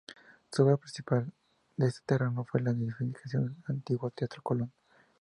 Su 0.51 0.63
obra 0.63 0.77
principal 0.77 1.31
en 1.77 1.85
este 1.85 2.01
terreno 2.07 2.43
fue 2.43 2.59
la 2.61 2.71
edificación 2.71 3.45
del 3.53 3.63
antiguo 3.67 4.09
Teatro 4.09 4.41
Colón. 4.41 4.71